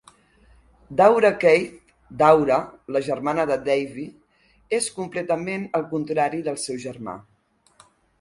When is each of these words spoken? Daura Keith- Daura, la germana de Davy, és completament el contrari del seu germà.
Daura 0.99 1.29
Keith- 1.41 1.91
Daura, 2.21 2.55
la 2.95 3.01
germana 3.07 3.45
de 3.51 3.57
Davy, 3.67 4.05
és 4.79 4.87
completament 4.95 5.69
el 5.81 5.85
contrari 5.93 6.41
del 6.49 6.59
seu 6.63 6.81
germà. 6.87 7.15